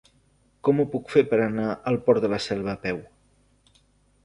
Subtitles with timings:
[0.67, 3.05] Com ho puc fer per anar al Port de la Selva a peu?